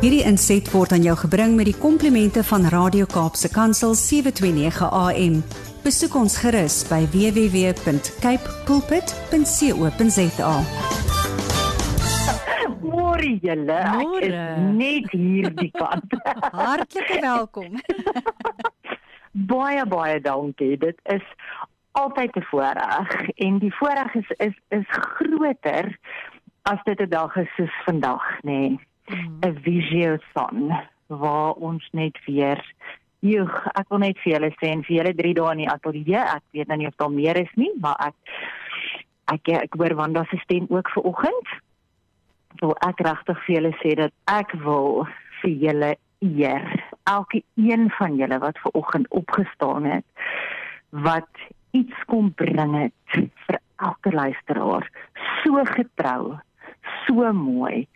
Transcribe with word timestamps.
Hierdie 0.00 0.22
inset 0.24 0.64
word 0.72 0.94
aan 0.96 1.02
jou 1.04 1.12
gebring 1.26 1.58
met 1.58 1.66
die 1.68 1.76
komplimente 1.76 2.40
van 2.48 2.62
Radio 2.72 3.04
Kaapse 3.04 3.50
Kansel 3.52 3.92
729 3.92 4.88
AM. 4.96 5.34
Besoek 5.84 6.16
ons 6.16 6.38
gerus 6.40 6.78
by 6.88 7.02
www.cape 7.12 8.54
pulpit.co.za. 8.64 10.54
Môre 12.80 13.36
julle, 13.44 13.78
ek 14.00 14.16
is 14.24 14.40
net 14.80 15.12
hier 15.12 15.52
die 15.60 15.68
kant. 15.76 16.16
Hartlike 16.64 17.20
welkom. 17.20 17.76
baie 19.52 19.84
baie 19.84 20.16
dankie. 20.24 20.80
Dit 20.80 20.96
is 21.12 21.26
altyd 21.92 22.40
'n 22.40 22.48
voorreg 22.48 23.18
en 23.36 23.60
die 23.60 23.74
voorreg 23.76 24.14
is 24.14 24.30
is 24.48 24.56
is 24.72 24.88
groter 24.88 25.92
as 26.64 26.80
dit 26.88 27.00
'n 27.00 27.12
dag 27.12 27.36
is 27.36 27.52
soos 27.56 27.82
vandag, 27.84 28.24
nê. 28.48 28.64
Nee. 28.64 28.88
'n 29.10 29.54
Visiothon 29.64 30.72
waar 31.06 31.52
ons 31.52 31.88
net 31.92 32.18
weer 32.26 32.64
Joeg, 33.20 33.66
ek 33.76 33.88
wil 33.88 33.98
net 33.98 34.18
vir 34.24 34.32
julle 34.32 34.48
sê 34.56 34.70
en 34.72 34.82
vir 34.82 34.96
julle 34.96 35.14
3 35.14 35.34
dae 35.36 35.50
in 35.52 35.58
die 35.58 35.68
ateljee. 35.68 36.20
Ek 36.24 36.44
weet 36.56 36.68
nou 36.68 36.76
nie 36.80 36.86
of 36.88 36.94
daar 36.96 37.10
meer 37.12 37.36
is 37.36 37.50
nie, 37.54 37.68
maar 37.80 37.96
ek 38.00 38.14
ek 39.34 39.48
ek 39.48 39.74
hoor 39.76 39.94
Wanda 39.94 40.24
se 40.30 40.38
stem 40.40 40.66
ook 40.70 40.88
vir 40.94 41.04
oggend. 41.04 41.48
wil 42.60 42.74
ek 42.84 43.00
regtig 43.06 43.38
vir 43.46 43.54
julle 43.56 43.72
sê 43.80 43.94
dat 43.98 44.12
ek 44.30 44.52
wil 44.64 45.06
vir 45.40 45.52
julle 45.64 45.90
eer 46.20 46.66
elke 47.08 47.42
een 47.56 47.88
van 47.96 48.18
julle 48.20 48.38
wat 48.42 48.58
ver 48.62 48.74
oggend 48.80 49.08
opgestaan 49.20 49.86
het 49.88 50.26
wat 51.06 51.44
iets 51.76 52.04
kom 52.10 52.32
bring 52.36 52.74
het 52.76 53.16
vir 53.46 53.60
elke 53.88 54.12
luisteraar 54.12 54.88
so 55.42 55.64
getrou 55.72 56.36
so 57.06 57.32
mooi 57.32 57.86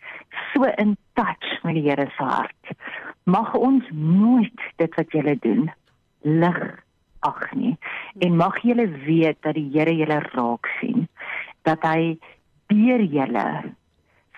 so 0.55 0.63
in 0.63 0.95
touch 1.19 1.63
met 1.63 1.75
die 1.75 1.85
Here 1.89 2.07
se 2.17 2.23
hart 2.23 2.75
mag 3.23 3.53
ons 3.59 3.83
nooit 3.91 4.67
dit 4.81 4.95
wat 4.95 5.11
julle 5.11 5.35
doen 5.43 5.67
lig 6.21 6.61
ag 7.27 7.41
nie 7.53 7.75
en 8.25 8.37
mag 8.39 8.61
julle 8.63 8.87
weet 9.05 9.41
dat 9.43 9.59
die 9.59 9.69
Here 9.73 9.95
julle 9.95 10.21
raak 10.31 10.69
sien 10.79 11.07
dat 11.67 11.83
hy 11.83 12.15
deur 12.71 13.03
julle 13.03 13.47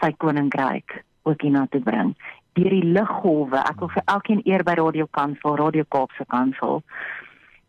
sy 0.01 0.11
koninkryk 0.23 1.01
ook 1.27 1.41
hiernatoe 1.41 1.83
bring 1.83 2.15
deur 2.57 2.73
die 2.73 2.89
liggolwe. 2.97 3.61
Ek 3.69 3.81
wil 3.83 3.91
vir 3.93 4.05
elkeen 4.09 4.41
eer 4.49 4.63
by 4.65 4.73
Radio 4.79 5.05
Kansel, 5.13 5.57
Radio 5.59 5.85
Kaapse 5.93 6.25
Kansel. 6.33 6.81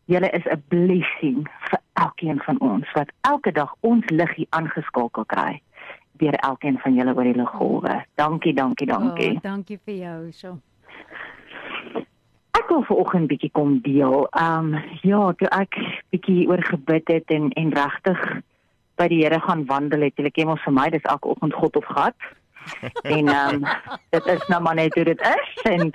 Julle 0.09 0.31
is 0.33 0.47
'n 0.49 0.63
blessing 0.73 1.45
vir 1.69 1.81
elkeen 2.01 2.41
van 2.47 2.61
ons 2.61 2.93
wat 2.95 3.11
elke 3.21 3.53
dag 3.53 3.75
ons 3.81 4.05
liggie 4.09 4.47
aangeskakel 4.51 5.25
kry 5.27 5.61
deur 6.19 6.35
elkeen 6.35 6.79
van 6.83 6.95
julle 6.95 7.15
oor 7.15 7.29
die 7.29 7.37
liggolwe. 7.39 8.01
Dankie, 8.21 8.55
dankie, 8.55 8.87
dankie. 8.87 9.31
Oh, 9.37 9.43
dankie 9.43 9.79
vir 9.85 9.95
jou, 9.95 10.19
so. 10.33 10.59
Ek 12.59 12.69
wil 12.69 12.85
vanoggend 12.89 13.31
bietjie 13.31 13.51
kom 13.55 13.79
deel. 13.85 14.27
Ehm 14.31 14.75
um, 14.75 14.99
ja, 15.03 15.33
toe 15.41 15.49
ek 15.55 15.79
bietjie 16.13 16.49
oor 16.51 16.63
gebid 16.65 17.09
het 17.09 17.31
en 17.35 17.51
en 17.57 17.73
regtig 17.77 18.25
by 18.99 19.07
die 19.09 19.23
Here 19.23 19.39
gaan 19.41 19.65
wandel 19.67 20.03
het, 20.09 20.17
julle 20.19 20.33
ken 20.35 20.51
mos 20.51 20.63
vir 20.67 20.75
my, 20.75 20.89
dis 20.91 21.07
elke 21.07 21.31
oggend 21.31 21.55
God 21.55 21.77
of 21.79 21.87
gat. 21.95 22.29
En 23.03 23.29
ehm 23.29 23.55
um, 23.55 23.65
dit 24.11 24.27
is 24.27 24.47
nou 24.49 24.61
maar 24.63 24.75
net 24.75 24.95
hoe 24.95 25.05
dit 25.05 25.21
is 25.21 25.63
en 25.73 25.91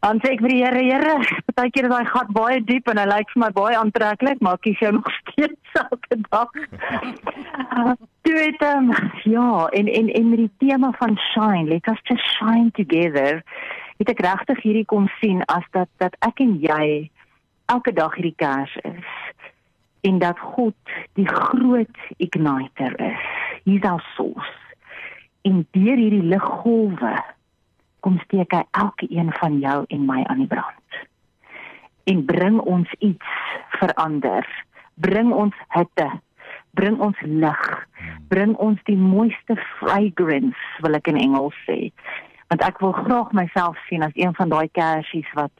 dan 0.00 0.20
sê 0.22 0.32
ek 0.34 0.42
vir 0.44 0.52
die 0.52 0.62
Here, 0.64 0.82
Here, 0.84 1.42
partykeer 1.50 1.88
is 1.88 1.92
daai 1.92 2.10
gat 2.12 2.32
baie 2.36 2.58
diep 2.64 2.88
en 2.92 3.00
hy 3.00 3.04
lyk 3.08 3.30
vir 3.32 3.42
my 3.44 3.50
baie 3.56 3.76
aantreklik, 3.78 4.40
maar 4.40 4.58
ek 4.58 4.66
kies 4.66 4.82
jou 4.84 4.92
nog 4.98 5.08
steeds 5.20 5.78
elke 5.80 6.18
dag. 6.28 6.58
Toe 8.26 8.34
het 8.36 8.66
um, 8.68 8.90
ja, 9.24 9.48
en 9.78 9.88
en 9.88 10.10
en 10.18 10.28
met 10.30 10.44
die 10.44 10.52
tema 10.66 10.92
van 10.98 11.16
shine, 11.32 11.68
let 11.70 11.88
us 11.92 12.04
just 12.10 12.36
shine 12.36 12.70
together 12.76 13.42
het 14.02 14.10
ek 14.10 14.24
regtig 14.26 14.62
hierdie 14.64 14.88
kom 14.90 15.06
sien 15.20 15.42
as 15.52 15.64
dat 15.76 15.90
dat 16.02 16.16
ek 16.26 16.42
en 16.44 16.56
jy 16.62 16.86
elke 17.72 17.94
dag 17.96 18.16
hierdie 18.18 18.36
kers 18.40 18.74
is 18.82 19.14
en 20.04 20.18
dat 20.20 20.38
God 20.38 20.96
die 21.16 21.28
groot 21.28 22.00
igniter 22.20 22.92
is. 23.00 23.24
He's 23.64 23.86
our 23.88 24.04
source. 24.16 24.63
En 25.44 25.62
deur 25.76 26.00
hierdie 26.00 26.24
liggolwe 26.34 27.14
kom 28.04 28.18
steek 28.24 28.52
hy 28.52 28.62
elke 28.80 29.08
een 29.08 29.32
van 29.40 29.58
jou 29.60 29.78
en 29.88 30.04
my 30.08 30.22
aan 30.24 30.44
die 30.44 30.50
brand. 30.50 31.00
En 32.04 32.24
bring 32.28 32.60
ons 32.60 32.90
iets 32.98 33.40
verander. 33.78 34.44
Bring 34.94 35.32
ons 35.32 35.56
hitte. 35.76 36.10
Bring 36.76 37.00
ons 37.00 37.20
lig. 37.22 37.64
Bring 38.28 38.56
ons 38.56 38.80
die 38.88 38.98
mooiste 38.98 39.56
fragrance, 39.78 40.60
wil 40.84 41.00
ek 41.00 41.12
in 41.12 41.20
Engels 41.20 41.56
sê 41.68 41.92
want 42.54 42.62
ek 42.62 42.80
wil 42.84 42.92
graag 42.94 43.32
myself 43.34 43.78
sien 43.88 44.04
as 44.06 44.14
een 44.14 44.34
van 44.36 44.52
daai 44.52 44.68
kersies 44.72 45.30
wat 45.34 45.50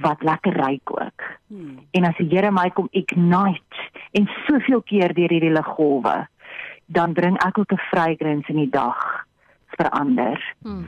wat 0.00 0.22
lekker 0.24 0.54
ryk 0.56 0.90
ook. 0.92 1.24
Hmm. 1.52 1.78
En 1.92 2.04
as 2.08 2.16
die 2.16 2.28
Here 2.30 2.50
my 2.50 2.70
kom 2.72 2.88
ignite 2.96 3.88
en 4.16 4.28
soveel 4.46 4.80
keer 4.88 5.12
deur 5.12 5.28
hierdie 5.30 5.52
liggolwe, 5.52 6.14
dan 6.92 7.12
bring 7.12 7.38
ek 7.42 7.58
ook 7.58 7.72
'n 7.72 7.86
fragrance 7.90 8.48
in 8.48 8.56
die 8.56 8.70
dag 8.70 9.26
verander. 9.66 10.54
Hmm. 10.62 10.84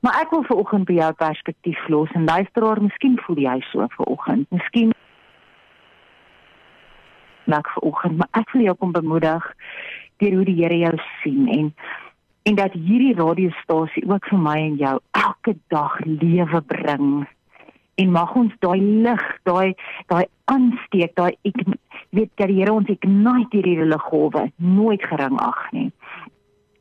Maar 0.00 0.20
ek 0.20 0.30
wil 0.30 0.42
ver 0.42 0.56
oggend 0.56 0.84
by 0.84 0.92
jou 0.92 1.12
perspektief 1.12 1.88
los 1.88 2.10
en 2.10 2.24
luisteraar, 2.24 2.82
miskien 2.82 3.18
voel 3.18 3.36
jy 3.36 3.60
so 3.60 3.86
ver 3.88 4.06
oggend. 4.06 4.50
Miskien 4.50 4.92
nak 7.44 7.68
ver 7.68 7.82
oggend, 7.82 8.16
maar 8.16 8.28
ek 8.30 8.50
wil 8.50 8.62
jou 8.62 8.76
kom 8.76 8.92
bemoedig 8.92 9.54
deur 10.16 10.34
hoe 10.34 10.44
die 10.44 10.62
Here 10.62 10.78
jou 10.78 10.98
sien 11.22 11.48
en 11.48 11.74
en 12.48 12.54
dat 12.54 12.72
hierdie 12.72 13.14
radiostasie 13.14 14.06
ook 14.08 14.24
vir 14.30 14.38
my 14.38 14.56
en 14.56 14.76
jou 14.80 14.94
elke 15.10 15.56
dag 15.68 15.98
lewe 16.04 16.60
bring 16.60 17.26
en 17.98 18.10
mag 18.14 18.34
ons 18.38 18.52
daai 18.64 18.80
lig, 18.80 19.24
daai 19.48 19.74
daai 20.12 20.24
aansteek, 20.52 21.14
daai 21.18 21.34
ek 21.48 21.62
weet 22.16 22.30
dat 22.40 22.48
die 22.48 22.60
Here 22.60 22.72
ons 22.72 22.90
ignite 22.92 23.58
hierdie 23.58 23.84
liggolwe 23.84 24.48
nooit 24.56 25.02
gering 25.10 25.38
ag 25.42 25.64
nie. 25.72 25.90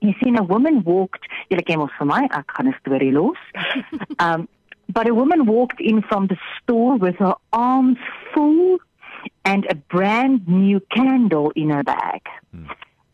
You 0.06 0.14
see 0.22 0.34
a 0.38 0.44
woman 0.44 0.84
walked, 0.86 1.26
julle 1.50 1.66
ken 1.66 1.82
mos 1.82 1.96
vir 1.98 2.10
my, 2.10 2.24
ek 2.30 2.54
gaan 2.54 2.70
'n 2.70 2.78
storie 2.82 3.12
los. 3.12 3.42
Um 4.26 4.48
but 4.90 5.10
a 5.10 5.14
woman 5.14 5.46
walked 5.46 5.82
in 5.82 6.02
from 6.02 6.28
the 6.28 6.38
store 6.56 6.96
with 6.96 7.18
her 7.18 7.36
arms 7.52 7.98
full 8.34 8.78
and 9.44 9.66
a 9.70 9.76
brand 9.76 10.48
new 10.48 10.80
candle 10.96 11.52
in 11.56 11.70
her 11.70 11.84
bag. 11.84 12.22
Hmm. 12.52 12.66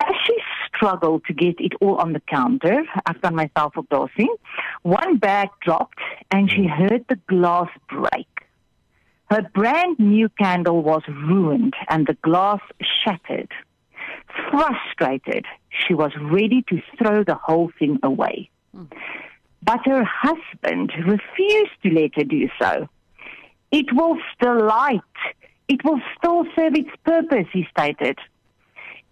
As 0.02 0.16
she 0.26 0.38
struggled 0.84 1.24
to 1.26 1.34
get 1.34 1.56
it 1.60 1.74
all 1.80 1.96
on 1.96 2.12
the 2.12 2.20
counter, 2.20 2.84
I've 3.06 3.22
done 3.22 3.36
myself 3.36 3.78
up 3.78 3.88
dosing. 3.90 4.36
One 4.82 5.18
bag 5.18 5.50
dropped 5.62 6.00
and 6.30 6.50
she 6.52 6.64
mm. 6.64 6.78
heard 6.78 7.06
the 7.08 7.20
glass 7.28 7.70
break. 7.88 8.28
Her 9.30 9.44
brand 9.54 9.98
new 9.98 10.28
candle 10.30 10.84
was 10.84 11.02
ruined 11.08 11.74
and 11.88 12.06
the 12.06 12.18
glass 12.22 12.60
shattered. 12.82 13.52
Frustrated, 14.52 15.46
she 15.70 15.94
was 15.94 16.12
ready 16.20 16.64
to 16.70 16.82
throw 16.98 17.24
the 17.24 17.36
whole 17.36 17.72
thing 17.80 18.00
away. 18.04 18.50
Mm. 18.76 18.92
But 19.64 19.80
her 19.86 20.04
husband 20.04 20.92
refused 20.98 21.82
to 21.84 21.90
let 21.92 22.16
her 22.16 22.26
do 22.26 22.50
so. 22.62 22.90
It 23.72 23.86
will 23.94 24.18
still 24.36 24.66
light. 24.66 25.00
It 25.70 25.86
will 25.86 26.02
still 26.18 26.44
serve 26.58 26.76
its 26.76 26.92
purpose, 27.06 27.48
he 27.54 27.66
stated. 27.72 28.20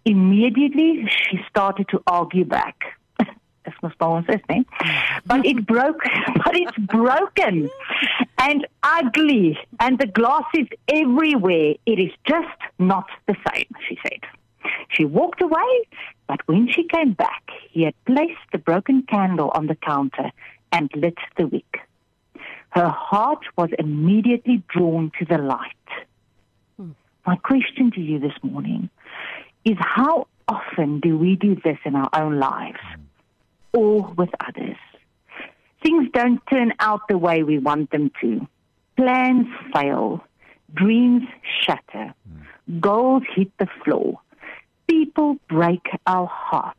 Immediately, 0.06 1.07
she 1.07 1.39
started 1.50 1.88
to 1.89 2.01
argue 2.07 2.45
back. 2.45 2.97
Dis 3.63 3.73
mos 3.84 3.94
by 4.00 4.07
ons 4.07 4.25
is, 4.29 4.41
nee. 4.50 4.66
But 5.25 5.45
it 5.45 5.67
broke, 5.67 6.03
but 6.44 6.56
it's 6.56 6.78
broken 6.78 7.69
and 8.39 8.67
ugly 8.81 9.57
and 9.79 10.00
the 10.00 10.07
glass 10.07 10.45
is 10.56 10.67
everywhere. 10.88 11.75
It 11.85 12.00
is 12.00 12.12
just 12.25 12.59
not 12.79 13.07
the 13.28 13.35
same, 13.53 13.67
she 13.88 14.00
said. 14.01 14.22
She 14.89 15.06
walked 15.06 15.41
away, 15.41 15.72
but 16.28 16.39
when 16.47 16.68
she 16.72 16.83
came 16.83 17.13
back, 17.13 17.44
he 17.69 17.83
had 17.83 17.94
placed 18.06 18.45
the 18.51 18.57
broken 18.57 19.03
candle 19.03 19.51
on 19.53 19.68
the 19.68 19.75
counter 19.75 20.31
and 20.71 20.89
lit 20.95 21.18
the 21.38 21.48
wick. 21.48 21.81
Her 22.69 22.89
heart 22.89 23.44
was 23.57 23.69
immediately 23.77 24.63
drawn 24.69 25.12
to 25.19 25.25
the 25.25 25.38
light. 25.38 25.89
Hmm. 26.77 26.92
My 27.27 27.36
question 27.36 27.92
to 27.92 28.01
you 28.01 28.18
this 28.19 28.38
morning 28.42 28.89
is 29.66 29.78
how 29.80 30.28
often 30.48 31.00
do 31.00 31.18
we 31.18 31.36
do 31.36 31.56
this 31.56 31.78
in 31.86 31.96
our 31.96 32.10
own 32.13 32.40
lives 32.40 32.80
or 33.74 34.04
with 34.18 34.30
others? 34.40 34.78
Things 35.84 36.10
don't 36.13 36.42
turn 36.48 36.74
out 36.80 37.08
the 37.08 37.18
way 37.18 37.44
we 37.44 37.58
want 37.58 37.92
them 37.92 38.12
to. 38.22 38.48
Plans 38.96 39.48
fail. 39.74 40.24
Dreams 40.74 41.24
shatter. 41.62 42.13
Goals 42.80 43.24
hit 43.36 43.52
the 43.58 43.68
floor. 43.84 44.19
People 44.88 45.38
break 45.50 45.88
our 46.06 46.28
hearts. 46.28 46.78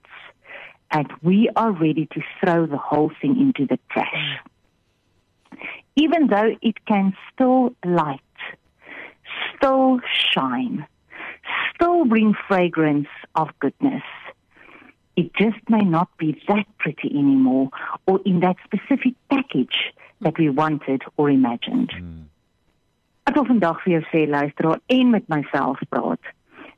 And 0.90 1.10
we 1.22 1.48
are 1.56 1.72
ready 1.72 2.06
to 2.12 2.20
throw 2.40 2.66
the 2.66 2.78
whole 2.78 3.10
thing 3.20 3.40
into 3.40 3.66
the 3.66 3.78
trash. 3.90 4.40
Even 5.96 6.28
though 6.28 6.56
it 6.62 6.84
can 6.86 7.14
still 7.32 7.74
light, 7.84 8.20
still 9.56 10.00
shine, 10.32 10.86
still 11.82 12.04
bring 12.04 12.34
fragrance 12.46 13.08
of 13.34 13.48
goodness. 13.58 14.02
It 15.16 15.34
just 15.34 15.58
may 15.68 15.80
not 15.80 16.08
be 16.16 16.40
that 16.48 16.66
pretty 16.78 17.10
anymore 17.10 17.70
or 18.06 18.20
in 18.24 18.40
that 18.40 18.56
specific 18.64 19.14
package 19.28 19.92
that 20.20 20.38
we 20.38 20.48
wanted 20.48 21.02
or 21.16 21.28
imagined. 21.28 21.90
Mm. 21.90 22.28
Ek 23.26 23.36
wil 23.38 23.46
vandag 23.46 23.82
vir 23.82 23.92
jou 23.96 24.04
sê 24.10 24.22
luisteraar 24.26 24.80
en 24.90 25.10
met 25.14 25.28
myself 25.30 25.82
praat. 25.90 26.32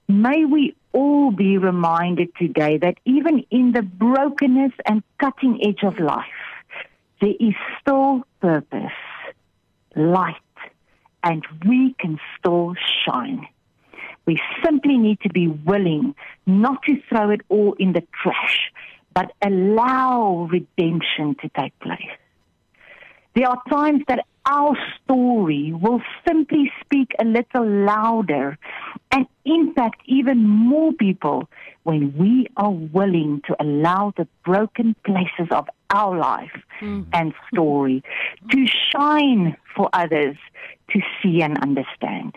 May 0.09 0.45
we 0.45 0.75
all 0.93 1.31
be 1.33 1.57
reminded 1.59 2.35
today 2.41 2.77
that 2.79 2.99
even 3.05 3.45
in 3.51 3.73
the 3.73 3.83
brokenness 3.83 4.73
and 4.85 5.03
cutting 5.19 5.57
edge 5.65 5.85
of 5.85 6.01
life 6.01 6.45
there 7.21 7.37
is 7.41 7.57
still 7.81 8.25
purpose, 8.41 9.01
light 9.97 10.69
and 11.23 11.47
we 11.65 11.95
can 11.99 12.21
still 12.37 12.75
shine. 13.05 13.49
We 14.27 14.41
simply 14.65 14.97
need 14.97 15.21
to 15.21 15.29
be 15.29 15.49
willing 15.49 16.15
not 16.47 16.83
to 16.85 17.01
throw 17.09 17.31
it 17.31 17.43
all 17.49 17.75
in 17.79 17.93
the 17.93 18.03
trash, 18.23 18.73
but 19.15 19.33
allow 19.43 20.49
redemption 20.51 21.37
to 21.43 21.51
take 21.59 21.79
place. 21.81 22.01
There 23.35 23.49
are 23.49 23.61
times 23.69 24.03
that 24.09 24.27
our 24.47 24.77
story 25.03 25.73
will 25.73 26.01
simply 26.27 26.71
speak 26.81 27.13
a 27.19 27.25
little 27.25 27.67
louder 27.67 28.59
and 29.11 29.27
impact 29.45 30.03
even 30.07 30.47
more 30.47 30.93
people 30.93 31.49
when 31.85 32.17
we 32.17 32.47
are 32.57 32.71
willing 32.71 33.43
to 33.47 33.57
allow 33.61 34.13
the 34.17 34.29
broken 34.45 34.95
places 35.05 35.49
of 35.51 35.69
our 35.91 36.17
life 36.19 36.63
mm. 36.81 37.07
and 37.13 37.33
story 37.53 38.03
to 38.51 38.67
shine 38.93 39.57
for 39.75 39.89
others 39.93 40.37
to 40.91 41.01
see 41.23 41.43
and 41.43 41.59
understand. 41.59 42.37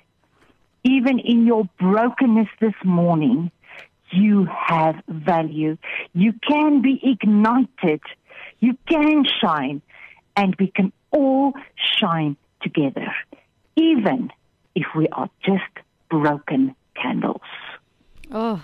Even 0.88 1.20
in 1.20 1.46
your 1.46 1.68
brokenness 1.80 2.48
this 2.62 2.74
morning, 2.86 3.52
you 4.12 4.46
have 4.46 4.96
value. 5.10 5.78
You 6.14 6.32
can 6.48 6.82
be 6.82 6.98
ignited. 7.04 8.02
You 8.62 8.78
can 8.88 9.26
shine. 9.42 9.82
And 10.38 10.56
we 10.58 10.68
can 10.68 10.94
all 11.12 11.54
shine 12.00 12.38
together, 12.62 13.14
even 13.76 14.32
if 14.76 14.86
we 14.96 15.10
are 15.10 15.30
just 15.44 15.74
broken 16.10 16.74
candles. 16.96 17.42
Oh. 18.32 18.64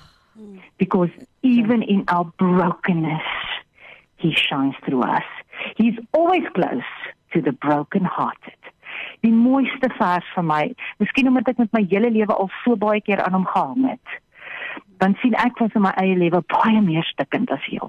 Because 0.78 1.10
even 1.42 1.84
in 1.84 2.06
our 2.08 2.26
brokenness, 2.38 3.22
He 4.16 4.34
shines 4.34 4.76
through 4.86 5.04
us. 5.04 5.24
He's 5.76 5.98
always 6.14 6.44
close 6.56 6.90
to 7.34 7.42
the 7.42 7.52
broken-hearted. 7.52 8.63
Die 9.24 9.32
mooiste 9.32 9.90
vers 9.98 10.28
vir 10.36 10.44
my, 10.44 10.62
miskien 11.00 11.30
omdat 11.32 11.54
ek 11.54 11.62
met 11.64 11.72
my 11.76 11.84
hele 11.88 12.12
lewe 12.12 12.36
al 12.36 12.52
so 12.62 12.76
baie 12.80 13.02
keer 13.02 13.24
aan 13.24 13.38
hom 13.38 13.48
gehang 13.48 13.90
het. 13.94 14.18
Dan 15.00 15.16
sien 15.22 15.36
ek 15.40 15.60
van 15.62 15.86
my 15.88 15.94
eie 16.02 16.18
lewe 16.20 16.44
baie 16.52 16.82
meer 16.84 17.08
stikkend 17.08 17.52
as 17.56 17.64
hy. 17.72 17.80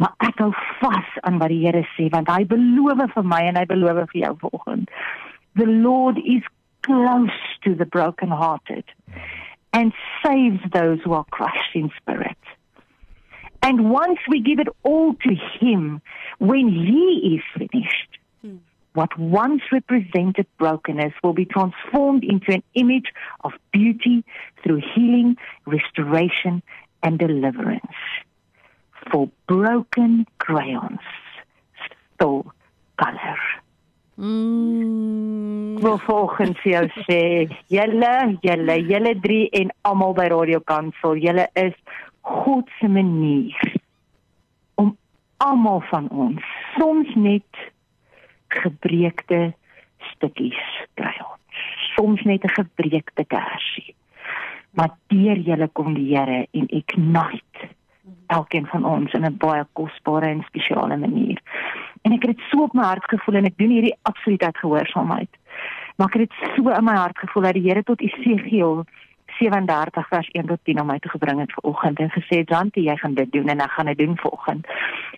Maar 0.00 0.14
ek 0.26 0.40
hou 0.42 0.50
vas 0.80 1.10
aan 1.22 1.38
wat 1.38 1.52
die 1.52 1.62
Here 1.62 1.84
sê 1.94 2.08
want 2.10 2.32
hy 2.32 2.42
beloof 2.50 3.04
vir 3.14 3.28
my 3.30 3.42
en 3.50 3.60
hy 3.60 3.66
beloof 3.70 4.00
vir 4.10 4.20
jou 4.24 4.32
vanoggend. 4.42 4.90
The 5.54 5.68
Lord 5.70 6.18
is 6.18 6.42
close 6.82 7.38
to 7.62 7.74
the 7.74 7.86
broken-hearted 7.86 8.84
and 9.72 9.92
saves 10.24 10.60
those 10.72 11.00
who 11.04 11.12
are 11.12 11.26
crushed 11.30 11.74
in 11.74 11.90
spirit. 12.00 12.38
And 13.62 13.90
once 13.90 14.18
we 14.28 14.40
give 14.40 14.58
it 14.58 14.68
all 14.82 15.14
to 15.14 15.34
Him, 15.60 16.02
when 16.38 16.68
He 16.68 17.36
is 17.36 17.44
finished. 17.56 18.13
What 18.94 19.16
once 19.18 19.62
represented 19.70 20.46
brokenness 20.58 21.12
will 21.22 21.32
be 21.32 21.44
transformed 21.44 22.24
into 22.24 22.52
an 22.52 22.62
image 22.74 23.12
of 23.42 23.52
beauty 23.72 24.24
through 24.62 24.80
healing, 24.94 25.36
restoration, 25.66 26.62
and 27.02 27.18
deliverance. 27.18 27.98
For 29.10 29.28
broken 29.46 30.26
crayons, 30.38 31.00
still 32.14 32.46
color. 32.96 33.38
Mm. 34.16 35.78
Volgens 35.80 36.58
jou 36.62 36.86
sê, 37.04 37.48
julle, 37.68 38.14
julle, 38.46 38.76
julle 38.86 39.14
drie 39.20 39.48
en 39.58 39.72
almal 39.82 40.14
by 40.14 40.28
Radio 40.30 40.60
Kansel, 40.62 41.18
julle 41.18 41.48
is 41.58 41.74
God 42.22 42.70
se 42.78 42.88
manier 42.88 43.74
om 44.78 44.94
almal 45.42 45.82
van 45.90 46.06
ons 46.14 46.54
soms 46.78 47.10
net 47.18 47.64
gebreekte 48.62 49.54
stukkies 50.14 50.64
kry 50.98 51.14
ons. 51.20 51.60
Soms 51.94 52.22
net 52.22 52.44
'n 52.44 52.56
gebreekte 52.60 53.24
kersie. 53.24 53.94
Maar 54.74 54.90
deur 55.06 55.38
julle 55.38 55.68
kom 55.72 55.94
die 55.94 56.16
Here 56.16 56.46
en 56.50 56.66
ignite 56.68 57.68
elkeen 58.26 58.66
van 58.66 58.84
ons 58.84 59.12
in 59.12 59.24
'n 59.24 59.36
baie 59.36 59.64
kosbare 59.72 60.26
en 60.26 60.42
spesiale 60.46 60.96
manier. 60.96 61.38
En 62.02 62.12
ek 62.12 62.22
het 62.22 62.36
dit 62.36 62.46
so 62.50 62.62
op 62.62 62.72
my 62.72 62.82
hart 62.82 63.04
gevoel 63.04 63.34
en 63.34 63.44
ek 63.44 63.58
doen 63.58 63.70
hierdie 63.70 63.96
absoluut 64.02 64.42
uit 64.42 64.58
gehoorsaamheid. 64.58 65.30
Maar 65.96 66.06
ek 66.06 66.20
het 66.20 66.30
dit 66.30 66.48
so 66.56 66.68
in 66.68 66.84
my 66.84 66.96
hart 66.96 67.18
gevoel 67.18 67.42
dat 67.42 67.52
die 67.52 67.68
Here 67.68 67.82
tot 67.82 68.00
Esegiel 68.00 68.84
37 69.38 70.08
vers 70.08 70.28
1 70.32 70.46
tot 70.46 70.60
10 70.62 70.80
om 70.80 70.86
my 70.86 70.98
te 70.98 71.08
gebring 71.08 71.40
het 71.40 71.52
vanoggend 71.52 71.98
en 71.98 72.10
gesê 72.10 72.42
Jantie 72.44 72.84
jy 72.88 72.96
gaan 72.96 73.14
dit 73.14 73.32
doen 73.32 73.48
en 73.48 73.60
ek 73.60 73.70
gaan 73.76 73.86
dit 73.86 73.98
doen 73.98 74.16
vanoggend. 74.16 74.66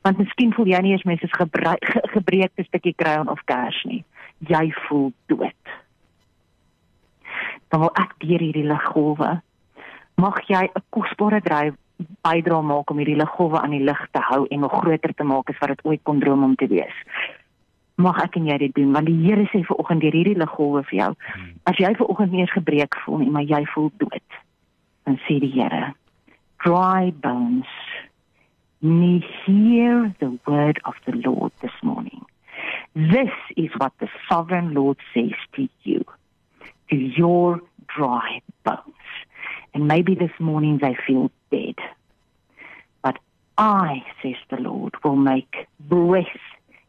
Want 0.03 0.19
miskien 0.19 0.53
voel 0.53 0.67
jy 0.67 0.81
nie 0.81 0.93
eens 0.93 1.09
mense 1.09 1.25
is 1.25 1.39
gebreekte 2.17 2.65
stukkie 2.65 2.95
kruin 2.95 3.29
of 3.29 3.43
kers 3.45 3.83
nie. 3.85 4.05
Jy 4.39 4.73
voel 4.87 5.13
dood. 5.27 5.75
Dan 7.69 7.81
wil 7.81 7.93
ek 7.95 8.15
deur 8.23 8.41
hierdie 8.41 8.69
liggolwe 8.69 9.41
mag 10.17 10.41
jy 10.49 10.65
'n 10.65 10.85
kosbare 10.91 11.41
dryf 11.41 11.75
bydra 12.25 12.61
maak 12.61 12.91
om 12.91 12.99
hierdie 13.01 13.17
liggolwe 13.17 13.61
aan 13.61 13.71
die 13.71 13.85
lig 13.85 14.01
te 14.13 14.21
hou 14.21 14.47
en 14.51 14.61
nog 14.61 14.73
groter 14.73 15.15
te 15.15 15.25
maak 15.25 15.51
as 15.51 15.59
wat 15.61 15.69
dit 15.69 15.85
ooit 15.85 16.03
kon 16.03 16.21
droom 16.21 16.45
om 16.45 16.55
te 16.55 16.69
wees 16.69 16.97
mag 17.97 18.19
ek 18.25 18.37
en 18.37 18.49
jy 18.51 18.59
dit 18.67 18.75
doen 18.77 18.93
want 18.93 19.09
die 19.09 19.19
Here 19.25 19.47
sê 19.53 19.63
vir 19.65 19.79
oggend 19.81 20.05
deur 20.05 20.17
hierdie 20.17 20.39
liggolwe 20.39 20.83
vir 20.91 20.99
jou. 20.99 21.13
Hmm. 21.35 21.53
as 21.65 21.79
jy 21.81 21.93
vir 21.97 22.11
oggend 22.13 22.33
nie 22.33 22.45
eens 22.45 22.57
gebreek 22.57 22.99
voel 23.05 23.25
nie 23.25 23.31
maar 23.31 23.49
jy 23.49 23.63
voel 23.75 23.93
dood 24.03 24.41
dan 25.05 25.21
sê 25.29 25.39
die 25.41 25.53
Here 25.55 25.95
dry 26.65 27.13
bones 27.25 27.73
me 28.83 29.25
hear 29.45 30.15
the 30.21 30.39
word 30.47 30.81
of 30.85 30.95
the 31.07 31.13
Lord 31.13 31.53
this 31.61 31.73
morning. 31.83 32.25
This 32.95 33.33
is 33.57 33.71
what 33.79 33.93
the 34.01 34.09
sovereign 34.29 34.75
Lord 34.75 34.99
says 35.15 35.35
to 35.55 35.69
you. 35.83 36.05
To 36.91 36.97
your 36.97 37.61
dry 37.95 38.41
bones. 38.65 38.83
And 39.75 39.89
maybe 39.89 40.15
this 40.15 40.31
morning 40.39 40.79
they 40.79 40.97
feel 41.07 41.31
dead. 41.51 41.77
But 43.03 43.19
I 43.59 44.05
says 44.23 44.37
the 44.51 44.57
Lord 44.57 44.95
will 45.05 45.17
make 45.17 45.67
breath 45.81 46.27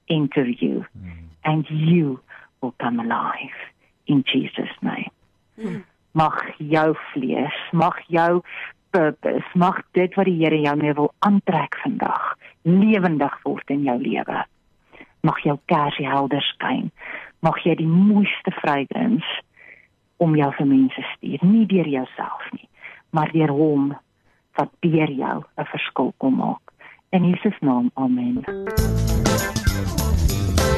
enter 0.10 0.48
you 0.48 0.86
mm. 0.98 1.12
and 1.44 1.66
you 1.70 2.20
will 2.62 2.74
come 2.80 3.00
alive 3.00 3.58
in 4.06 4.24
Jesus 4.24 4.70
name. 4.82 5.12
Mm. 5.58 5.84
Mag 6.12 6.58
jou 6.58 6.96
vlees, 7.14 7.54
mag 7.72 8.00
jou 8.08 8.42
purpose, 8.90 9.46
mag 9.54 9.82
dit 9.92 10.14
wat 10.16 10.26
die 10.26 10.38
Here 10.40 10.60
jou 10.62 10.76
mee 10.80 10.94
wil 10.94 11.12
aantrek 11.20 11.78
vandag 11.84 12.36
lewendig 12.68 13.36
word 13.44 13.70
in 13.70 13.84
jou 13.88 13.98
lewe. 14.02 14.46
Mag 15.22 15.40
jou 15.44 15.58
kersie 15.66 16.08
helder 16.08 16.44
skyn. 16.54 16.90
Mag 17.46 17.60
jy 17.66 17.78
die 17.80 17.90
mooiste 17.90 18.54
vrygrins 18.62 19.28
om 20.18 20.36
jou 20.36 20.50
vir 20.58 20.68
mense 20.68 21.04
stuur, 21.14 21.44
nie 21.46 21.66
deur 21.70 21.88
jouself 21.88 22.48
nie, 22.56 22.66
maar 23.14 23.30
deur 23.36 23.54
hom 23.54 23.92
wat 24.58 24.72
deur 24.82 25.12
jou 25.12 25.38
'n 25.58 25.70
verskil 25.74 26.14
kom 26.18 26.36
maak. 26.36 26.74
In 27.12 27.24
Jesus 27.24 27.58
naam. 27.62 27.92
Amen. 27.96 28.44